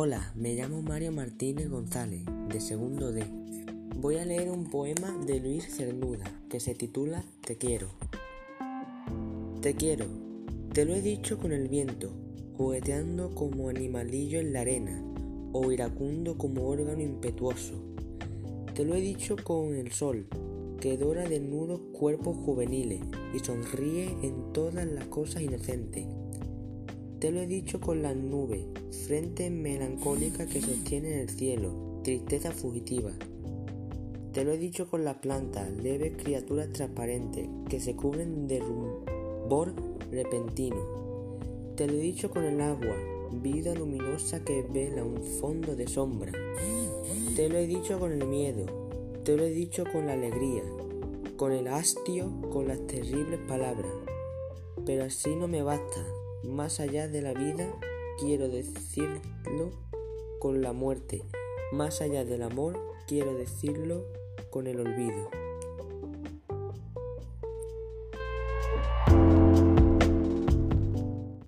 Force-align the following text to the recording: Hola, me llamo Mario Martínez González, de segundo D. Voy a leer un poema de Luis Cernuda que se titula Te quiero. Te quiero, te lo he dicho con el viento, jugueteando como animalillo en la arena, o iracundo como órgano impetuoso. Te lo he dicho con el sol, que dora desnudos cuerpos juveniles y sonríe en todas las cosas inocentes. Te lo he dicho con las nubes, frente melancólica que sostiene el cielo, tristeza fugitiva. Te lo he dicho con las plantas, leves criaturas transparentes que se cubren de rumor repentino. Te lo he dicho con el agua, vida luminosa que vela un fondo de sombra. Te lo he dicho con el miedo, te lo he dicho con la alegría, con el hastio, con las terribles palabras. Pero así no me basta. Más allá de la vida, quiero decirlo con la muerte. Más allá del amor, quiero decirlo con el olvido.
Hola, 0.00 0.32
me 0.36 0.54
llamo 0.54 0.80
Mario 0.80 1.10
Martínez 1.10 1.68
González, 1.68 2.22
de 2.52 2.60
segundo 2.60 3.10
D. 3.10 3.24
Voy 3.96 4.18
a 4.18 4.24
leer 4.24 4.48
un 4.48 4.70
poema 4.70 5.10
de 5.26 5.40
Luis 5.40 5.74
Cernuda 5.74 6.24
que 6.48 6.60
se 6.60 6.76
titula 6.76 7.24
Te 7.44 7.56
quiero. 7.56 7.88
Te 9.60 9.74
quiero, 9.74 10.06
te 10.72 10.84
lo 10.84 10.94
he 10.94 11.02
dicho 11.02 11.36
con 11.40 11.50
el 11.50 11.66
viento, 11.66 12.12
jugueteando 12.56 13.34
como 13.34 13.70
animalillo 13.70 14.38
en 14.38 14.52
la 14.52 14.60
arena, 14.60 15.02
o 15.52 15.72
iracundo 15.72 16.38
como 16.38 16.68
órgano 16.68 17.02
impetuoso. 17.02 17.74
Te 18.76 18.84
lo 18.84 18.94
he 18.94 19.00
dicho 19.00 19.34
con 19.42 19.74
el 19.74 19.90
sol, 19.90 20.28
que 20.80 20.96
dora 20.96 21.28
desnudos 21.28 21.80
cuerpos 21.92 22.36
juveniles 22.36 23.00
y 23.34 23.40
sonríe 23.40 24.16
en 24.22 24.52
todas 24.52 24.86
las 24.86 25.06
cosas 25.06 25.42
inocentes. 25.42 26.06
Te 27.20 27.32
lo 27.32 27.40
he 27.40 27.48
dicho 27.48 27.80
con 27.80 28.00
las 28.00 28.14
nubes, 28.14 28.60
frente 29.08 29.50
melancólica 29.50 30.46
que 30.46 30.60
sostiene 30.60 31.20
el 31.20 31.28
cielo, 31.28 32.00
tristeza 32.04 32.52
fugitiva. 32.52 33.10
Te 34.32 34.44
lo 34.44 34.52
he 34.52 34.56
dicho 34.56 34.88
con 34.88 35.04
las 35.04 35.16
plantas, 35.16 35.68
leves 35.82 36.12
criaturas 36.16 36.72
transparentes 36.72 37.48
que 37.68 37.80
se 37.80 37.96
cubren 37.96 38.46
de 38.46 38.60
rumor 38.60 39.74
repentino. 40.12 40.76
Te 41.74 41.88
lo 41.88 41.94
he 41.94 42.00
dicho 42.00 42.30
con 42.30 42.44
el 42.44 42.60
agua, 42.60 42.96
vida 43.32 43.74
luminosa 43.74 44.44
que 44.44 44.62
vela 44.62 45.02
un 45.02 45.20
fondo 45.24 45.74
de 45.74 45.88
sombra. 45.88 46.30
Te 47.34 47.48
lo 47.48 47.58
he 47.58 47.66
dicho 47.66 47.98
con 47.98 48.12
el 48.12 48.28
miedo, 48.28 48.64
te 49.24 49.36
lo 49.36 49.42
he 49.42 49.50
dicho 49.50 49.82
con 49.90 50.06
la 50.06 50.12
alegría, 50.12 50.62
con 51.36 51.50
el 51.50 51.66
hastio, 51.66 52.30
con 52.52 52.68
las 52.68 52.86
terribles 52.86 53.40
palabras. 53.48 53.90
Pero 54.86 55.02
así 55.02 55.34
no 55.34 55.48
me 55.48 55.62
basta. 55.64 56.06
Más 56.44 56.78
allá 56.80 57.08
de 57.08 57.20
la 57.20 57.34
vida, 57.34 57.68
quiero 58.20 58.48
decirlo 58.48 59.70
con 60.38 60.62
la 60.62 60.72
muerte. 60.72 61.24
Más 61.72 62.00
allá 62.00 62.24
del 62.24 62.42
amor, 62.42 62.80
quiero 63.06 63.34
decirlo 63.34 64.04
con 64.50 64.66
el 64.66 64.80
olvido. 64.80 65.30